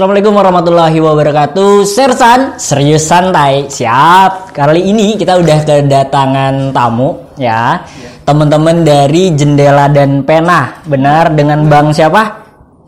[0.00, 1.84] Assalamualaikum warahmatullahi wabarakatuh.
[1.84, 3.68] Sersan, serius santai.
[3.68, 4.48] Siap.
[4.48, 7.84] Kali ini kita udah kedatangan tamu ya.
[8.24, 10.80] Teman-teman dari Jendela dan Pena.
[10.88, 12.32] Benar dengan Bang siapa?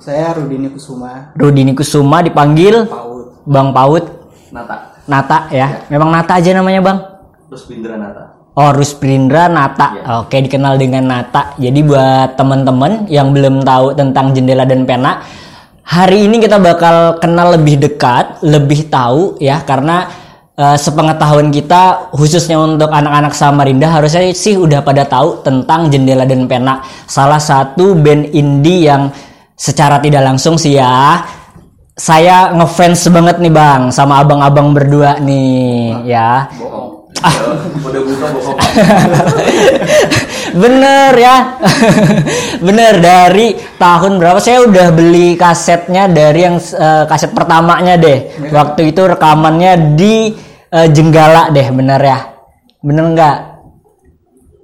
[0.00, 3.44] Saya Rudini Kusuma, Rudini Kusuma dipanggil PAUD.
[3.44, 4.08] Bang Paut
[4.48, 5.84] Nata Nata ya.
[5.92, 6.96] Memang Nata aja namanya, Bang.
[7.52, 10.20] terus Bindra Nata Oh, Rusprindra Nata.
[10.20, 11.56] Oke, dikenal dengan Nata.
[11.56, 15.24] Jadi buat teman-teman yang belum tahu tentang jendela dan pena,
[15.82, 20.08] hari ini kita bakal kenal lebih dekat, lebih tahu ya karena
[20.56, 26.48] eh, sepengetahuan kita khususnya untuk anak-anak Samarinda harusnya sih udah pada tahu tentang jendela dan
[26.48, 26.80] pena.
[27.06, 29.12] Salah satu band indie yang
[29.52, 31.22] secara tidak langsung sih ya
[31.92, 36.48] saya ngefans banget nih Bang sama abang-abang berdua nih ya.
[36.56, 36.71] bohong
[37.82, 38.58] udah buka bohong
[40.52, 41.36] Bener ya.
[42.60, 48.50] Bener dari tahun berapa saya udah beli kasetnya dari yang eh, kaset pertamanya deh.
[48.52, 50.34] Waktu itu rekamannya di
[50.68, 52.18] eh, Jenggala deh, bener ya.
[52.82, 53.38] Bener nggak?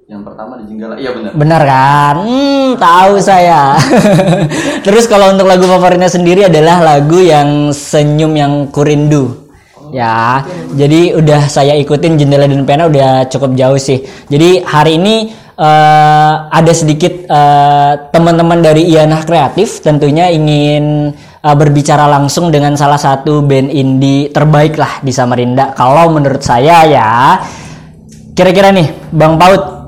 [0.08, 2.16] yang pertama di Jenggala iya benar Bener kan?
[2.24, 3.76] Hmm, tahu saya.
[4.88, 9.47] Terus kalau untuk lagu favoritnya sendiri adalah lagu yang Senyum yang Kurindu.
[9.94, 10.44] Ya,
[10.74, 14.04] jadi udah saya ikutin jendela dan pena udah cukup jauh sih.
[14.28, 22.08] Jadi hari ini eh, ada sedikit eh, teman-teman dari Ianah Kreatif tentunya ingin eh, berbicara
[22.08, 25.72] langsung dengan salah satu band indie terbaik lah di Samarinda.
[25.72, 27.38] Kalau menurut saya ya,
[28.36, 29.78] kira-kira nih, Bang Paut,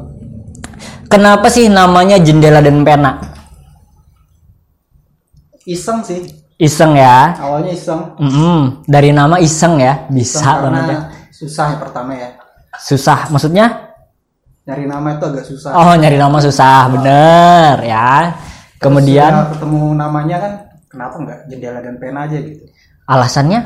[1.11, 3.19] Kenapa sih namanya jendela dan pena?
[5.67, 6.23] Iseng sih,
[6.61, 7.33] Iseng ya.
[7.41, 8.01] awalnya iseng.
[8.21, 8.85] Mm-mm.
[8.85, 10.85] Dari nama iseng ya, bisa Iseng banget ya.
[10.85, 10.99] karena
[11.33, 12.29] susah yang pertama ya.
[12.77, 13.67] Susah, maksudnya?
[14.63, 15.71] Nyari nama itu agak susah.
[15.73, 18.37] Oh, nyari nama susah, bener ya.
[18.77, 20.53] Kemudian Setelah ketemu namanya kan,
[20.87, 22.65] kenapa nggak jendela dan pena aja gitu?
[23.05, 23.61] alasannya?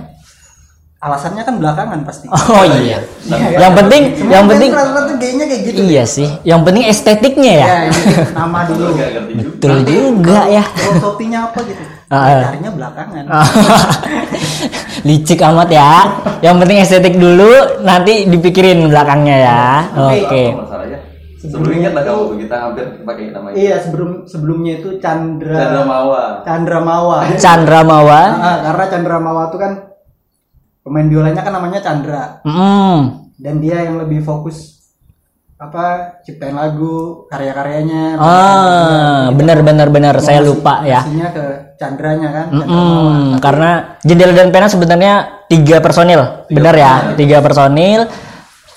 [0.99, 2.27] Alasannya kan belakangan pasti.
[2.33, 2.97] Oh iya.
[3.29, 3.79] Iya, Yang kan?
[3.85, 5.79] penting, Semua yang penting rata-rata gayanya kayak gitu.
[5.85, 6.29] iya sih.
[6.43, 7.67] Yang penting estetiknya ya.
[7.67, 8.01] Ya, ini
[8.33, 8.85] nama dulu.
[8.97, 10.65] gak ngerti juga Betul juga ya.
[10.73, 11.83] Filosofinya apa gitu?
[12.13, 12.53] Ah.
[12.53, 13.25] Carinya belakangan.
[15.09, 15.93] Licik amat ya.
[16.41, 19.63] Yang penting estetik dulu, nanti dipikirin belakangnya ya.
[19.97, 20.45] Oke.
[20.53, 20.99] Apa masalahnya
[21.45, 26.23] sebelumnya lah kamu kita hampir pakai nama itu Iya, sebelum sebelumnya itu Chandra Chandra Mawa
[26.41, 27.17] Chandra Mawa.
[27.45, 28.21] Chandra Mawa.
[28.41, 29.73] Ah, karena Chandra Mawa itu kan
[30.81, 33.01] pemain biolanya kan namanya Chandra Mm.
[33.41, 34.84] dan dia yang lebih fokus
[35.55, 41.07] apa ciptain lagu karya-karyanya Ah, benar benar benar saya lupa ya.
[41.31, 42.75] Ke Chandranya kan Chandra Mawa.
[42.75, 43.71] Hmm, karena
[44.03, 45.15] jendela dan pena sebenarnya
[45.47, 48.11] tiga personil, benar ya, tiga personil,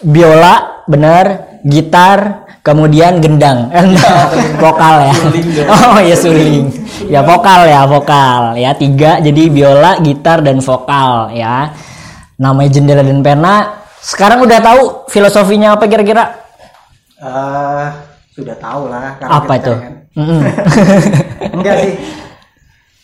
[0.05, 4.29] biola, benar, gitar, kemudian gendang, Eh, enggak,
[4.61, 5.13] vokal ya.
[5.73, 6.69] Oh ya suling,
[7.09, 11.73] ya vokal ya vokal ya tiga, jadi biola, gitar dan vokal ya.
[12.37, 13.81] Namanya jendela dan pena.
[13.97, 16.46] Sekarang udah tahu filosofinya apa kira-kira?
[17.17, 17.87] Eh,
[18.37, 19.73] sudah tahu lah karena Apa itu?
[19.73, 19.93] kan.
[20.17, 20.41] Mm-mm.
[21.61, 21.93] enggak sih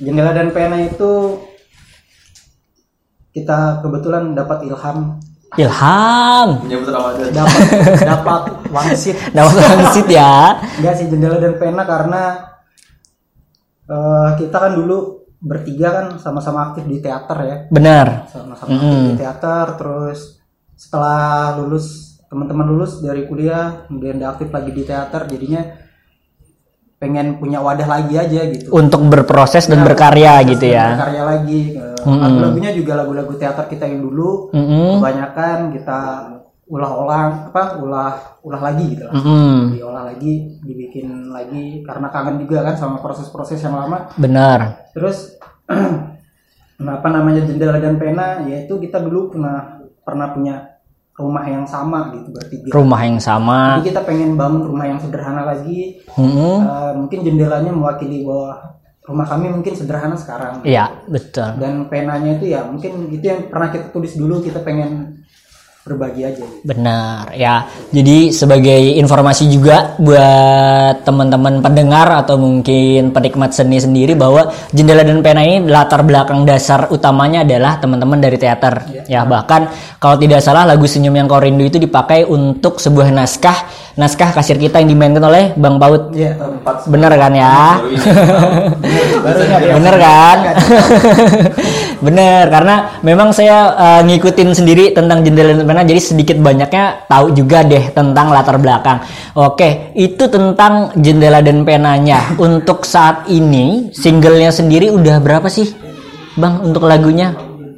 [0.02, 1.42] jendela dan pena itu
[3.34, 5.18] kita kebetulan dapat ilham
[5.54, 6.66] Ilham,
[7.30, 7.54] dapat
[8.10, 8.42] dapat
[8.74, 10.58] wangsit dapat wangsit ya.
[10.82, 12.22] Enggak sih jendela dan pena karena
[13.86, 18.32] eh, kita kan dulu bertiga kan sama-sama aktif di teater ya Benar.
[18.32, 20.20] sama-sama aktif di teater terus
[20.74, 25.62] setelah lulus teman-teman lulus dari kuliah kemudian udah aktif lagi di teater jadinya
[26.98, 30.98] pengen punya wadah lagi aja gitu Untuk berproses dan berkarya gitu ya.
[30.98, 31.62] karya lagi
[32.04, 35.00] Eh, lagu-lagunya juga lagu-lagu teater kita yang dulu Mm-mm.
[35.00, 36.00] kebanyakan kita
[36.64, 38.12] ulah-ulang apa ulah
[38.44, 39.72] ulah lagi gitu lah Mm-mm.
[39.72, 44.84] diolah lagi dibikin lagi karena kangen juga kan sama proses-proses yang lama Benar.
[44.92, 45.40] terus
[46.80, 50.73] kenapa namanya jendela dan pena yaitu kita dulu pernah pernah punya
[51.14, 53.78] rumah yang sama gitu bertiga Rumah yang sama.
[53.78, 56.58] jadi kita pengen bangun rumah yang sederhana lagi Mm-mm.
[56.60, 58.58] Eh, mungkin jendelanya mewakili bahwa
[59.04, 61.60] rumah kami mungkin sederhana sekarang Iya, betul.
[61.60, 65.22] dan penanya itu ya mungkin itu yang pernah kita tulis dulu kita pengen
[65.84, 66.64] berbagi aja gitu.
[66.64, 67.68] Benar ya.
[67.92, 75.20] Jadi sebagai informasi juga buat teman-teman pendengar atau mungkin penikmat seni sendiri bahwa jendela dan
[75.20, 78.80] pena ini latar belakang dasar utamanya adalah teman-teman dari teater.
[79.12, 79.68] Ya bahkan
[80.00, 83.68] kalau tidak salah lagu Senyum yang Kau Rindu itu dipakai untuk sebuah naskah
[84.00, 86.16] naskah kasir kita yang dimainkan oleh Bang Paut.
[86.16, 87.78] Iya, tempat Bener kan ya?
[88.88, 90.38] ini Bener kan?
[92.04, 97.32] Bener karena memang saya eh, ngikutin sendiri tentang jendela dan pena jadi sedikit banyaknya tahu
[97.32, 99.00] juga deh tentang latar belakang.
[99.40, 102.36] Oke, itu tentang jendela dan penanya.
[102.44, 105.94] Untuk saat ini singlenya sendiri udah berapa sih?
[106.34, 107.30] bang untuk lagunya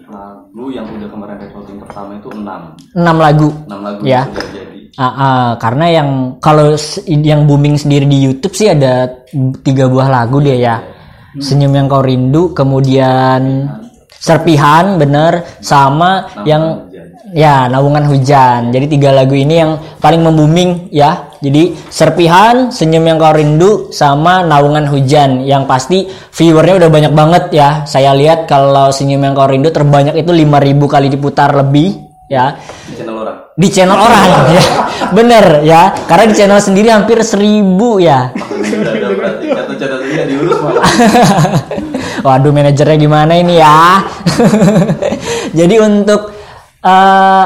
[0.07, 4.23] lagu yang udah kemarin recording pertama itu 6 enam lagu 6 lagu Ya.
[4.31, 6.71] jadi Ah, ah, karena yang kalau
[7.03, 9.11] yang booming sendiri di YouTube sih ada
[9.59, 10.75] tiga buah lagu dia ya.
[11.35, 13.67] Senyum yang kau rindu, kemudian
[14.25, 16.89] serpihan bener sama yang
[17.29, 18.73] ya naungan hujan.
[18.73, 21.29] Jadi tiga lagu ini yang paling membuming ya.
[21.45, 25.45] Jadi serpihan, senyum yang kau rindu sama naungan hujan.
[25.45, 27.69] Yang pasti viewernya udah banyak banget ya.
[27.85, 32.57] Saya lihat kalau senyum yang kau rindu terbanyak itu 5000 kali diputar lebih ya.
[32.89, 33.37] Di channel orang.
[33.53, 34.25] Di channel orang
[34.57, 34.63] ya.
[35.21, 35.81] bener ya.
[36.09, 38.33] Karena di channel sendiri hampir seribu ya.
[38.33, 40.81] Channel diurus malah
[42.25, 44.01] waduh manajernya gimana ini ya?
[45.59, 46.33] Jadi untuk
[46.81, 47.45] eh,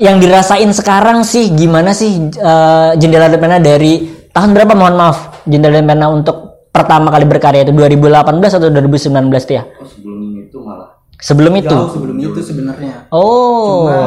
[0.00, 4.72] yang dirasain sekarang sih gimana sih eh, jendela dan pena dari tahun berapa?
[4.72, 9.64] Mohon maaf jendela dan pena untuk pertama kali berkarya itu 2018 atau 2019 tuh ya?
[9.76, 10.88] Oh, sebelum itu malah.
[11.16, 11.76] Sebelum itu?
[11.76, 13.08] Jauh sebelum itu sebenarnya.
[13.12, 13.88] oh.
[13.88, 14.04] Cuma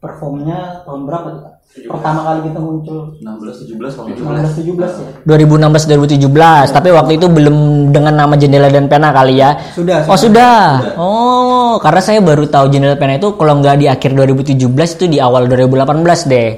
[0.00, 1.45] performnya tahun berapa tuh?
[1.76, 5.10] Pertama kali kita muncul 16 17 kalau 17 1917 ya.
[5.28, 7.56] 2016 2017 tapi waktu itu belum
[7.92, 10.08] dengan nama jendela dan pena kali ya Sudah.
[10.08, 10.96] Oh sudah.
[10.96, 14.56] Oh, karena saya baru tahu jendela pena itu kalau nggak di akhir 2017
[14.96, 16.50] itu di awal 2018 deh.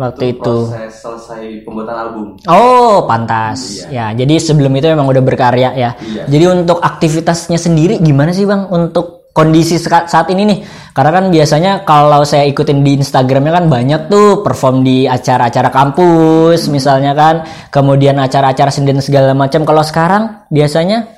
[0.00, 0.56] Waktu itu.
[0.72, 3.84] proses selesai pembuatan album Oh, pantas.
[3.92, 5.92] Ya, jadi sebelum itu memang udah berkarya ya.
[6.00, 6.24] Iya.
[6.24, 8.72] Jadi untuk aktivitasnya sendiri gimana sih, Bang?
[8.72, 10.58] Untuk kondisi saat ini nih.
[10.94, 16.70] Karena kan biasanya kalau saya ikutin di Instagramnya kan banyak tuh perform di acara-acara kampus
[16.70, 17.42] misalnya kan.
[17.68, 19.66] Kemudian acara-acara seni dan segala macam.
[19.66, 21.10] Kalau sekarang biasanya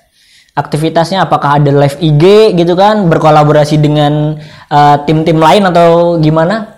[0.57, 4.41] aktivitasnya apakah ada live IG gitu kan berkolaborasi dengan
[4.73, 6.73] eh, tim-tim lain atau gimana?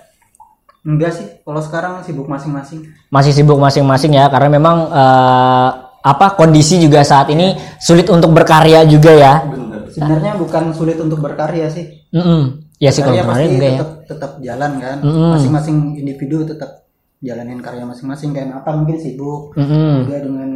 [0.83, 2.81] Enggak sih, kalau sekarang sibuk masing-masing.
[3.13, 5.69] masih sibuk masing-masing ya karena memang eh,
[6.03, 9.35] apa kondisi juga saat ini sulit untuk berkarya juga ya.
[9.47, 9.68] bener
[9.99, 12.07] Sebenarnya bukan sulit untuk berkarya sih.
[12.15, 12.63] Mm-mm.
[12.79, 13.79] Ya sih kalau pasti enggak ya.
[13.83, 14.97] tetap tetap jalan kan.
[15.03, 16.87] Masing-masing individu tetap
[17.19, 20.07] jalanin karya masing-masing kayak apa mungkin sibuk Mm-mm.
[20.07, 20.51] juga dengan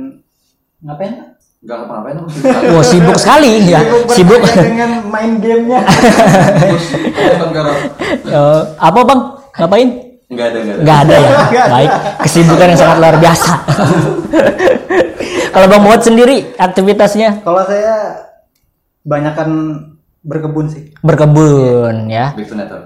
[0.87, 2.43] ngapain aku sih
[2.75, 3.79] Wah sibuk sekali ya,
[4.11, 4.43] sibuk.
[4.43, 5.79] dengan main gamenya.
[8.27, 9.21] Eh, apa bang?
[9.59, 9.89] Ngapain?
[10.33, 11.31] nggak ada nggak ada Nggak ada ya.
[11.77, 11.91] Baik,
[12.27, 13.53] kesibukan yang sangat luar biasa.
[15.55, 18.17] kalau bang Muhammad sendiri aktivitasnya kalau saya
[19.03, 19.51] banyakan
[20.23, 20.95] berkebun sih.
[21.03, 22.85] berkebun ya, back to nature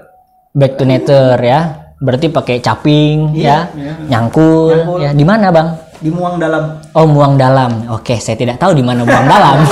[0.57, 1.59] back to nature ya.
[1.97, 3.97] Berarti pakai caping ya, iya.
[4.05, 4.99] nyangkul, Nyangkul.
[5.01, 5.09] ya.
[5.17, 5.67] Di mana bang?
[5.97, 6.77] Di Muang Dalam.
[6.93, 7.89] Oh, muang dalam.
[7.89, 9.65] Oke, saya tidak tahu di mana muang dalam.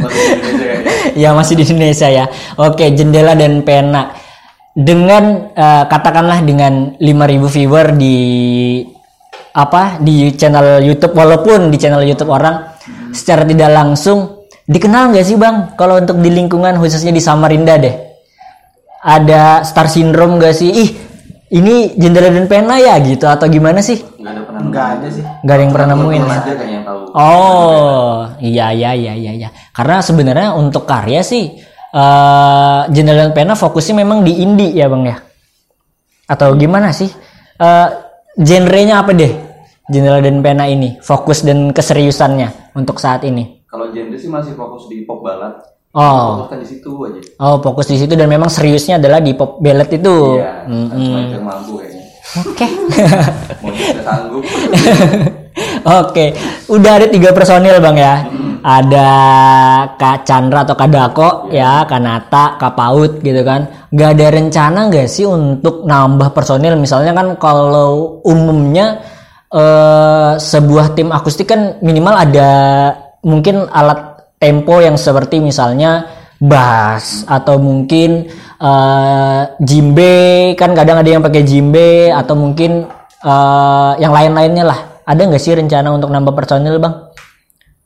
[1.20, 2.24] ya masih di Indonesia ya.
[2.56, 4.16] Oke, jendela dan pena.
[4.72, 8.16] Dengan eh, katakanlah dengan 5000 viewer di
[9.52, 12.80] apa di channel YouTube walaupun di channel YouTube orang
[13.12, 14.39] secara tidak langsung
[14.70, 17.94] dikenal nggak sih bang kalau untuk di lingkungan khususnya di Samarinda deh
[19.02, 20.90] ada star syndrome nggak sih ih
[21.50, 25.24] ini jendela dan pena ya gitu atau gimana sih nggak ada pernah Enggak ada sih.
[25.26, 26.30] nggak ada yang pernah nemuin ya?
[26.38, 29.48] aja kayaknya yang tahu Oh, iya iya iya iya iya.
[29.74, 31.58] Karena sebenarnya untuk karya sih
[31.90, 35.18] eh Jendela dan Pena fokusnya memang di indie ya, Bang ya.
[36.30, 37.10] Atau gimana sih?
[37.58, 37.88] Eh
[38.38, 39.32] genrenya apa deh?
[39.90, 43.58] Jendela dan Pena ini, fokus dan keseriusannya untuk saat ini.
[43.70, 45.54] Kalau genre sih masih fokus di pop ballad
[45.90, 46.46] Oh.
[46.46, 49.90] fokus di situ aja Oh, fokus di situ dan memang seriusnya adalah di pop ballad
[49.90, 50.38] itu.
[50.38, 52.66] iya cuma itu yang mampu kayaknya Oke.
[53.62, 54.42] mau bisa sanggup
[55.82, 56.30] Oke,
[56.70, 58.14] udah ada tiga personil bang ya.
[58.60, 59.10] Ada
[59.96, 63.66] Kak Chandra atau Kak Dako ya, Kak Nata, Kak Paut gitu kan.
[63.90, 66.78] Gak ada rencana nggak sih untuk nambah personil?
[66.78, 69.02] Misalnya kan kalau umumnya
[69.50, 72.50] eh, sebuah tim akustik kan minimal ada
[73.24, 76.08] mungkin alat tempo yang seperti misalnya
[76.40, 82.88] bass atau mungkin eh, jimbe kan kadang ada yang pakai jimbe atau mungkin
[83.20, 86.94] eh, yang lain-lainnya lah ada nggak sih rencana untuk nambah personil bang?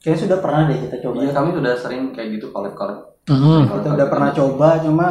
[0.04, 1.16] Kayaknya sudah pernah deh kita coba.
[1.24, 3.72] iya kami sudah sering kayak gitu collab collab Mm-mm.
[3.72, 5.08] Kita udah pernah coba cuma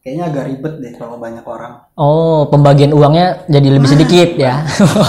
[0.00, 1.84] kayaknya agak ribet deh kalau banyak orang.
[2.00, 4.64] Oh pembagian uangnya jadi lebih sedikit ya.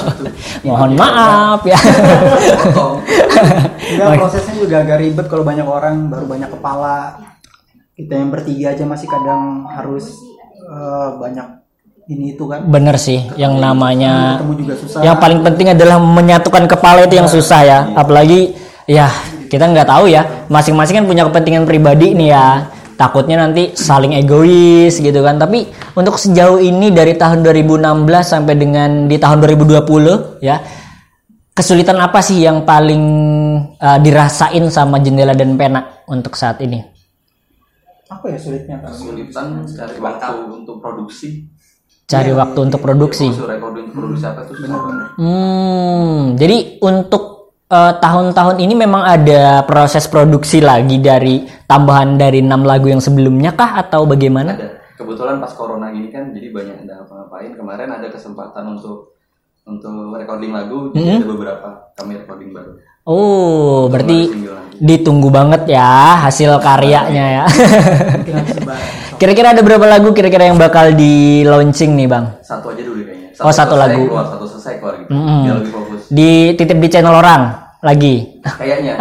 [0.67, 1.79] Mohon maaf ya.
[3.91, 7.19] Enggak prosesnya juga agak ribet kalau banyak orang baru banyak kepala.
[7.91, 10.15] Kita yang bertiga aja masih kadang harus
[10.63, 11.47] eh, banyak
[12.09, 12.65] ini itu kan.
[12.65, 14.99] Bener sih, yang namanya Ketemu juga susah.
[15.05, 17.79] yang paling penting adalah menyatukan kepala itu yang susah ya.
[17.93, 18.55] Apalagi
[18.89, 19.07] ya
[19.47, 20.47] kita nggak tahu ya.
[20.49, 22.47] Masing-masing kan punya kepentingan pribadi nih ya.
[22.97, 25.41] Takutnya nanti saling egois gitu kan.
[25.41, 25.65] Tapi
[25.97, 27.81] untuk sejauh ini dari tahun 2016
[28.21, 30.61] sampai dengan di tahun 2020 ya
[31.51, 33.03] kesulitan apa sih yang paling
[33.77, 36.79] uh, dirasain sama jendela dan pena untuk saat ini?
[38.11, 38.91] apa ya sulitnya Kak?
[38.91, 41.47] kesulitan cari waktu untuk produksi
[42.11, 43.31] Cari Iya, waktu untuk produksi.
[43.31, 50.11] Maksud recording untuk produksi apa banget Hmm, jadi untuk uh, tahun-tahun ini memang ada proses
[50.11, 54.59] produksi lagi dari tambahan dari enam lagu yang sebelumnya kah atau bagaimana?
[54.59, 59.17] ada kebetulan pas corona gini kan jadi banyak ada apa-ngapain kemarin ada kesempatan untuk
[59.63, 64.29] untuk recording lagu jadi ada beberapa kami recording baru Oh, berarti
[64.77, 67.43] ditunggu banget ya hasil karyanya ya.
[69.19, 72.37] Kira-kira ada berapa lagu kira-kira yang bakal di launching nih, Bang?
[72.41, 74.05] satu aja dulu kayaknya Oh, satu lagu.
[74.05, 75.39] keluar satu selesai keluar gitu Mm-mm.
[75.41, 77.41] biar lebih fokus Dititip di channel orang
[77.81, 78.37] lagi.
[78.45, 78.93] kayaknya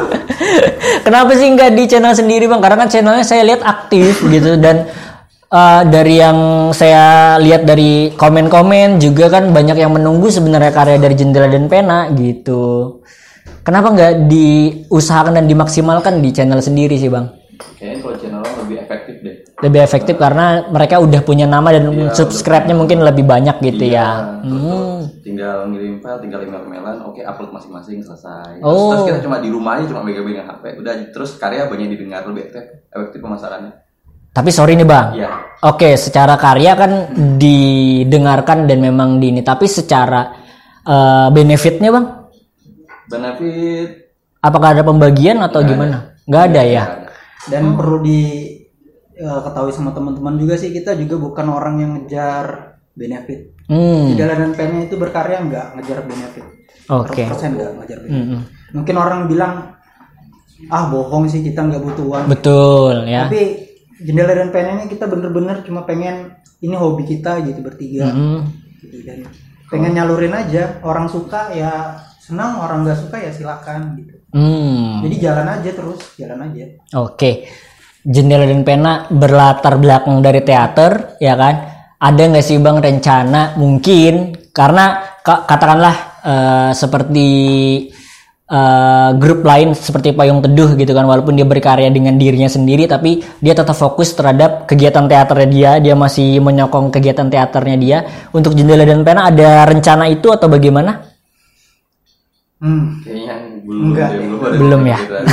[1.04, 2.60] Kenapa sih nggak di channel sendiri bang?
[2.60, 4.88] Karena kan channelnya saya lihat aktif gitu dan
[5.50, 11.14] uh, dari yang saya lihat dari komen-komen juga kan banyak yang menunggu sebenarnya karya dari
[11.18, 12.98] Jendela dan Pena gitu.
[13.60, 17.40] Kenapa nggak diusahakan dan dimaksimalkan di channel sendiri sih bang?
[17.76, 22.72] kayaknya kalau channel lebih efektif deh Lebih efektif karena mereka udah punya nama dan subscribe-nya
[22.72, 24.40] mungkin lebih banyak gitu ya.
[24.40, 24.84] Iya, terus tuh
[25.20, 28.56] tinggal ngirim file, tinggal email-emailan, oke upload masing-masing selesai.
[28.56, 28.96] Terus, Oh.
[28.96, 32.48] terus kita cuma di rumah aja cuma megang-megang HP, udah terus karya banyak didengar lebih
[32.48, 33.89] efektif, efektif pemasarannya.
[34.30, 35.28] Tapi sorry nih bang, Iya.
[35.62, 36.92] Oke, secara karya kan
[37.36, 40.30] didengarkan dan memang di ini, tapi secara
[40.82, 42.06] eh, benefitnya bang,
[43.06, 43.90] Benefit
[44.38, 46.14] apakah ada pembagian atau gimana?
[46.24, 46.84] Nggak ada ya.
[47.42, 48.20] dan perlu di
[49.12, 52.44] eh, ketahui sama teman-teman juga sih kita juga bukan orang yang ngejar
[52.92, 56.44] benefit Hmm, Jendela dan Pena itu berkarya nggak ngejar benefit
[56.86, 57.22] oke.
[57.22, 58.40] 100% nggak ngejar benefit Mm-mm.
[58.72, 59.54] mungkin orang bilang
[60.68, 63.24] ah bohong sih kita nggak butuh uang Betul ya.
[63.24, 63.69] tapi
[64.00, 68.12] jendela dan pena ini kita bener-bener cuma pengen ini hobi kita gitu bertiga.
[68.12, 68.40] Mm.
[68.80, 69.18] gitu dan
[69.68, 70.80] pengen nyalurin aja.
[70.82, 74.14] Orang suka ya senang orang nggak suka ya silakan gitu.
[74.30, 76.64] Hmm, jadi jalan aja terus jalan aja.
[76.96, 77.50] Oke.
[78.00, 81.54] Jendela dan pena berlatar belakang dari teater, ya kan?
[82.00, 83.60] Ada nggak sih bang rencana?
[83.60, 84.14] Mungkin.
[84.54, 87.28] Karena ka- katakanlah eh, seperti
[88.50, 93.22] eh, grup lain seperti Payung Teduh gitu kan, walaupun dia berkarya dengan dirinya sendiri, tapi
[93.38, 97.98] dia tetap fokus terhadap kegiatan teaternya dia, dia masih menyokong kegiatan teaternya dia.
[98.34, 101.06] Untuk Jendela dan pena ada rencana itu atau bagaimana?
[102.60, 103.06] hmm.
[103.06, 104.18] Kayaknya belum Enggak deh.
[104.20, 104.98] belum ada Belum ya?
[104.98, 105.24] pikiran.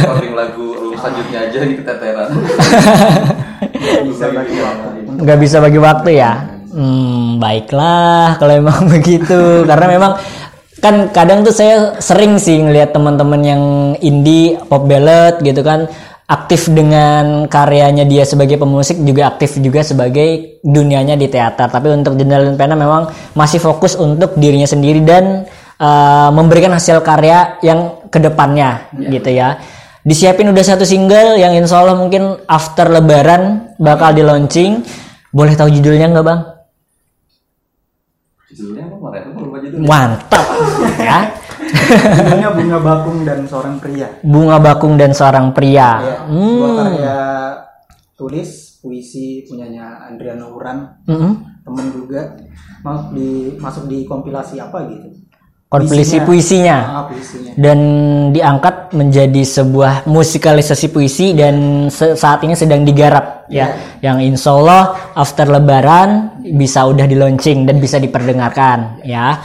[0.00, 2.28] Recording lagu selanjutnya aja di keteteran.
[3.80, 6.32] bisa bagi waktu untuk nggak bisa bagi waktu ya
[6.70, 10.12] hmm baiklah kalau emang begitu karena memang
[10.80, 13.62] kan kadang tuh saya sering sih ngelihat teman-teman yang
[14.00, 15.86] indie pop ballad gitu kan
[16.30, 21.66] aktif dengan karyanya dia sebagai pemusik juga aktif juga sebagai dunianya di teater.
[21.66, 25.44] Tapi untuk Jendela dan Pena memang masih fokus untuk dirinya sendiri dan
[25.82, 29.58] uh, memberikan hasil karya yang ke depannya gitu ya.
[30.00, 34.80] Disiapin udah satu single yang insya Allah mungkin after lebaran bakal di launching.
[35.30, 36.40] Boleh tahu judulnya nggak bang
[38.50, 39.20] Judulnya apa kemarin?
[39.30, 39.59] Aku lupa judulnya.
[39.78, 40.46] Mantap
[40.98, 41.30] ya.
[41.90, 44.08] Judulnya bunga bakung dan seorang pria.
[44.26, 45.90] Bunga bakung dan seorang pria.
[46.02, 46.76] Ya hmm.
[46.76, 47.18] karya
[48.18, 51.06] tulis puisi punyanya Andriano Uran.
[51.06, 51.32] Mm-mm.
[51.62, 52.34] temen juga.
[52.80, 55.19] Mau di masuk di kompilasi apa gitu
[55.70, 56.78] kompilasi puisinya.
[56.82, 57.54] ah puisinya.
[57.54, 57.78] Dan
[58.34, 63.78] diangkat menjadi sebuah musikalisasi puisi dan se- saat ini sedang digarap ya.
[64.02, 64.82] Yang insya Allah
[65.14, 69.38] after lebaran bisa udah di launching dan bisa diperdengarkan ya.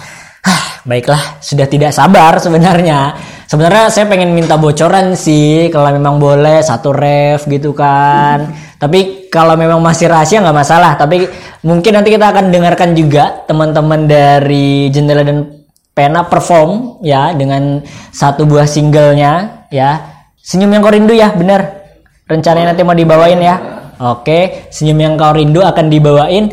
[0.45, 1.41] Hah, baiklah.
[1.41, 3.13] Sudah tidak sabar sebenarnya.
[3.45, 8.49] Sebenarnya saya pengen minta bocoran sih kalau memang boleh satu ref gitu kan.
[8.81, 10.97] Tapi kalau memang masih rahasia nggak masalah.
[10.97, 11.29] Tapi
[11.61, 15.64] mungkin nanti kita akan dengarkan juga teman-teman dari Jendela dan
[15.95, 17.79] Pena perform ya dengan
[18.11, 20.11] satu buah singlenya ya.
[20.35, 21.87] Senyum yang kau rindu ya, bener.
[22.27, 23.55] Rencananya nanti mau dibawain ya.
[24.03, 26.51] Oke, senyum yang kau rindu akan dibawain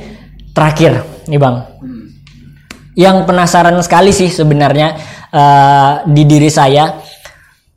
[0.54, 1.56] terakhir nih bang.
[2.94, 4.94] Yang penasaran sekali sih sebenarnya
[5.34, 7.02] eh, di diri saya,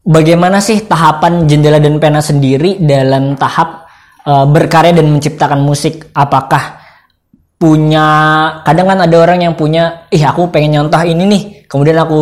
[0.06, 3.90] bagaimana sih tahapan Jendela dan Pena sendiri dalam tahap
[4.22, 6.14] eh, berkarya dan menciptakan musik?
[6.14, 6.78] Apakah
[7.56, 8.08] punya
[8.68, 12.22] kadang kan ada orang yang punya ih aku pengen nyontoh ini nih kemudian aku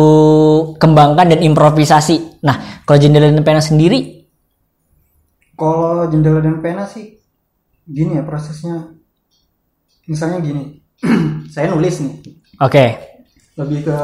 [0.76, 2.40] kembangkan dan improvisasi.
[2.42, 4.24] Nah kalau jendela dan pena sendiri?
[5.54, 7.14] Kalau jendela dan pena sih
[7.84, 8.90] gini ya prosesnya.
[10.04, 10.82] Misalnya gini
[11.54, 12.14] saya nulis nih.
[12.60, 12.84] Oke.
[13.54, 13.98] Lebih ke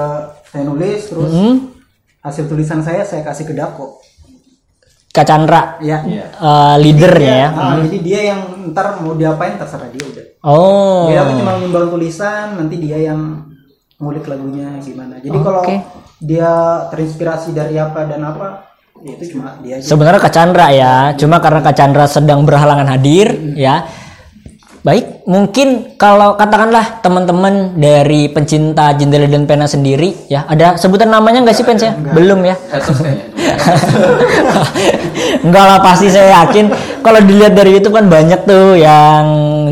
[0.47, 1.75] saya nulis terus Hmm,
[2.23, 3.99] hasil tulisan saya saya kasih ke Dako
[5.11, 5.75] Kak Chandra.
[5.83, 6.27] Ya Iya.
[6.31, 7.49] eh, leadernya ya.
[7.51, 10.27] Ah, jadi dia yang ntar mau diapain terserah dia udah.
[10.47, 11.11] Oh.
[11.11, 13.50] Jadi aku cuma nimbang tulisan nanti dia yang
[14.01, 15.77] ngulik lagunya gimana jadi kalau Oke.
[16.25, 16.51] dia
[16.89, 18.71] terinspirasi dari apa dan apa
[19.05, 22.89] ya itu cuma dia aja Sebenarnya Kak Chandra ya, cuma karena Kak Chandra sedang berhalangan
[22.89, 23.89] hadir ya.
[24.81, 31.45] Baik, mungkin kalau katakanlah teman-teman dari pencinta jendela dan pena sendiri ya, ada sebutan namanya
[31.45, 31.93] nggak sih Pens ya?
[31.93, 32.57] Belum ya?
[35.45, 36.73] Enggak lah pasti saya yakin
[37.05, 39.25] kalau dilihat dari YouTube kan banyak tuh yang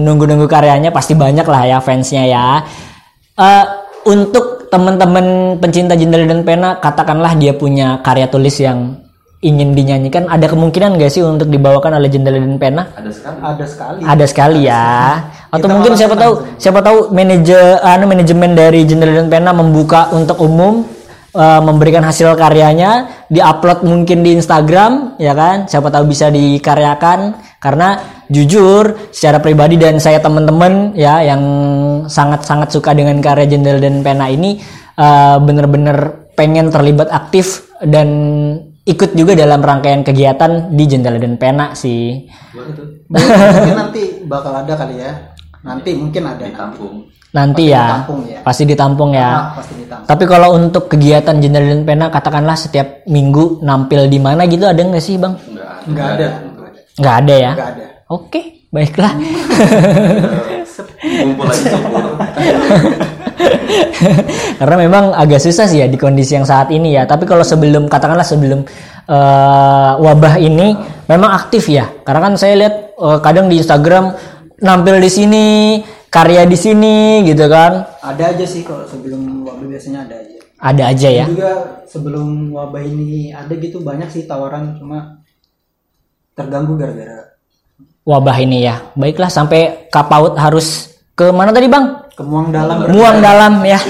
[0.05, 2.61] nunggu-nunggu karyanya pasti banyak lah ya fansnya ya.
[3.41, 3.65] Eh,
[4.07, 9.01] untuk teman-teman pencinta jendela dan pena katakanlah dia punya karya tulis yang
[9.39, 12.83] ingin dinyanyikan ada kemungkinan nggak sih untuk dibawakan oleh jendela dan pena?
[12.99, 13.39] Ada sekali.
[13.39, 14.87] ada sekali Ada sekali ya.
[15.49, 20.11] Atau Kita mungkin siapa tahu siapa tahu manajer anu manajemen dari Jendela dan Pena membuka
[20.13, 20.85] untuk umum
[21.33, 25.71] eh, memberikan hasil karyanya, diupload mungkin di Instagram ya kan.
[25.71, 31.43] Siapa tahu bisa dikaryakan karena jujur secara pribadi dan saya teman-teman ya yang
[32.05, 34.61] sangat-sangat suka dengan karya Jendela dan Pena ini
[34.97, 38.09] eh, bener-bener pengen terlibat aktif dan
[38.85, 42.29] ikut juga dalam rangkaian kegiatan di Jendela dan Pena sih.
[43.09, 45.13] Mungkin nanti bakal ada kali ya
[45.59, 46.95] nanti mungkin ada Di kampung.
[47.29, 48.41] Nanti Pasti ya, ditampung ya.
[48.41, 49.29] pasti ditampung ya.
[49.29, 54.17] Ah, pasti ditampung Tapi kalau untuk kegiatan Jendela dan Pena, katakanlah setiap minggu nampil di
[54.17, 55.37] mana gitu ada nggak sih bang?
[55.45, 55.85] Enggak ada.
[55.85, 56.29] Nggak ada.
[56.97, 57.53] Nggak ada ya?
[57.53, 59.21] nggak ada Oke, baiklah.
[60.97, 62.05] Kumpul lagi syukur.
[64.59, 67.05] Karena memang agak susah sih ya di kondisi yang saat ini ya.
[67.05, 68.65] Tapi kalau sebelum katakanlah sebelum
[69.05, 70.73] eh, wabah ini
[71.05, 71.85] memang aktif ya.
[72.01, 74.17] Karena kan saya lihat eh, kadang di Instagram
[74.65, 75.47] nampil di sini,
[76.09, 77.93] karya di sini gitu kan.
[78.01, 81.25] ada aja sih kalau sebelum wabah biasanya ada aja Ada aja ya.
[81.29, 81.53] Dan juga
[81.85, 85.21] sebelum wabah ini ada gitu banyak sih tawaran cuma
[86.33, 87.28] terganggu gara-gara
[88.05, 88.93] Wabah ini ya.
[88.95, 92.09] Baiklah sampai Kapaut harus ke mana tadi bang?
[92.19, 93.79] kemuang dalam Muang dalam ya.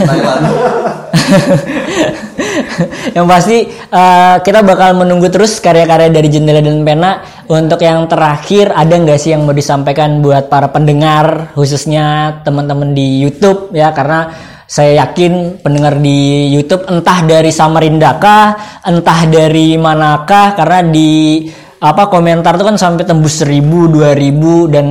[3.16, 7.24] Yang pasti eh, kita bakal menunggu terus karya-karya dari Jendela dan Pena.
[7.48, 13.24] Untuk yang terakhir ada nggak sih yang mau disampaikan buat para pendengar khususnya teman-teman di
[13.24, 14.28] YouTube ya karena
[14.68, 18.52] saya yakin pendengar di YouTube entah dari Samarinda kah,
[18.84, 24.86] entah dari manakah karena di apa komentar tuh kan sampai tembus 1000, 2000 dan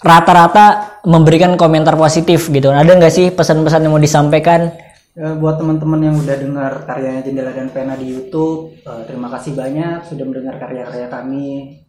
[0.00, 2.72] rata-rata memberikan komentar positif gitu.
[2.72, 4.72] Ada nggak sih pesan-pesan yang mau disampaikan?
[5.16, 9.56] Ya, buat teman-teman yang udah dengar karyanya Jendela dan Pena di YouTube, eh, terima kasih
[9.56, 11.80] banyak sudah mendengar karya-karya kami.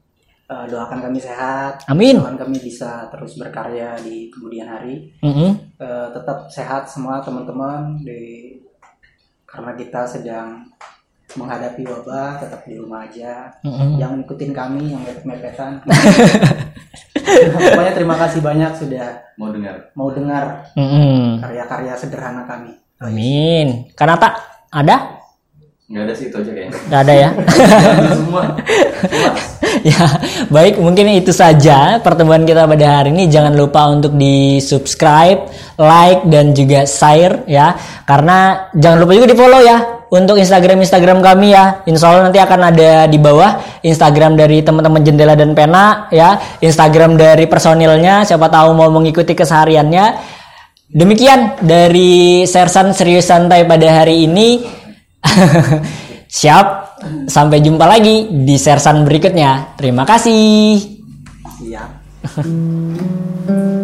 [0.47, 2.23] Eh, doakan kami sehat, Amin.
[2.23, 5.11] doakan kami bisa terus berkarya di kemudian hari.
[5.19, 5.75] Mm-mm.
[5.75, 8.55] Eh, tetap sehat semua teman-teman di
[9.43, 10.63] karena kita sedang
[11.35, 13.51] menghadapi wabah, tetap di rumah aja.
[13.67, 13.99] Mm-mm.
[13.99, 15.83] Jangan ikutin kami yang mepet-mepetan.
[17.27, 19.91] Pokoknya terima kasih banyak sudah Mau dengar?
[19.93, 21.43] mau dengar Mm-mm.
[21.43, 22.71] karya-karya sederhana kami.
[23.03, 23.91] Amin.
[23.93, 24.33] Kanata
[24.71, 25.19] ada?
[25.87, 26.73] Enggak ada sih itu aja kayaknya.
[26.91, 27.29] Gak ada ya?
[28.11, 28.43] Semua.
[29.91, 30.03] ya,
[30.51, 33.31] baik mungkin itu saja pertemuan kita pada hari ini.
[33.31, 35.47] Jangan lupa untuk di subscribe,
[35.79, 37.71] like dan juga share ya.
[38.03, 41.83] Karena jangan lupa juga di follow ya untuk Instagram Instagram kami ya.
[41.83, 46.39] Insya Allah nanti akan ada di bawah Instagram dari teman-teman jendela dan pena ya.
[46.63, 48.23] Instagram dari personilnya.
[48.23, 50.05] Siapa tahu mau mengikuti kesehariannya.
[50.87, 54.63] Demikian dari Sersan Serius Santai pada hari ini.
[56.39, 56.87] Siap.
[57.29, 59.75] Sampai jumpa lagi di Sersan berikutnya.
[59.75, 60.79] Terima kasih.
[61.61, 61.89] Siap.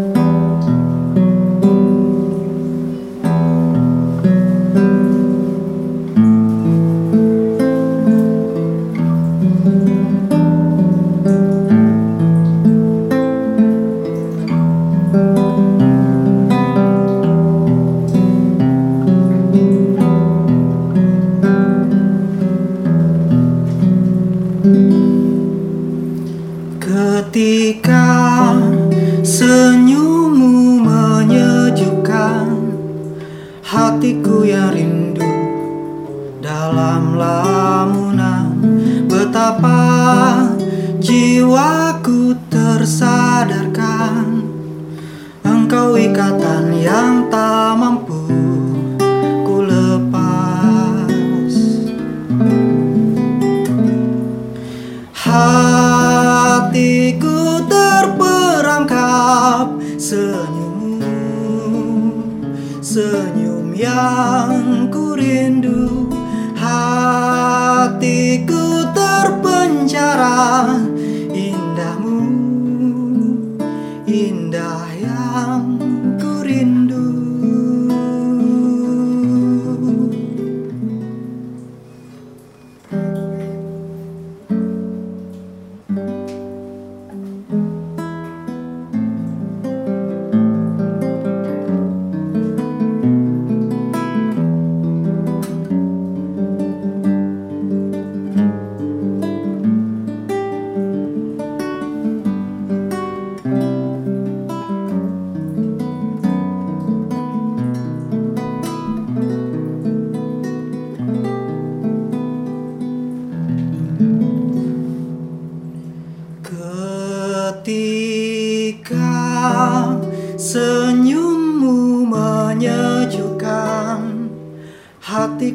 [62.83, 66.11] Senyum yang ku rindu
[66.59, 68.03] Hatiku
[68.91, 70.67] terpenjara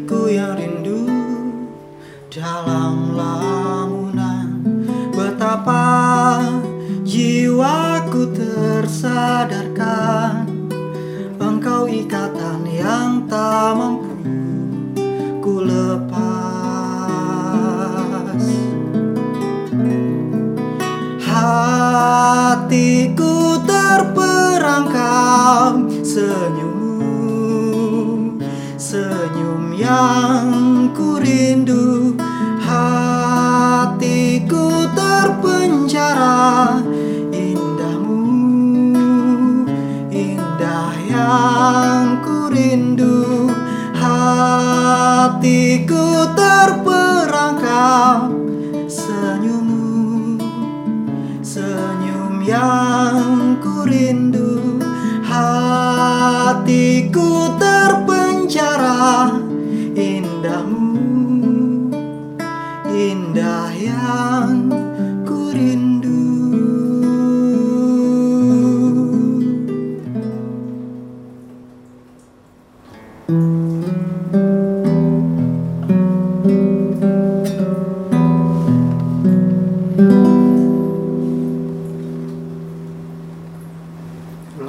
[0.08, 0.77] hatiku yang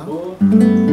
[0.10, 0.89] Di